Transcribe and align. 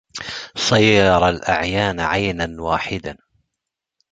صير 0.57 1.29
الأعيان 1.29 1.99
عينا 1.99 2.61
واحدا 2.61 3.17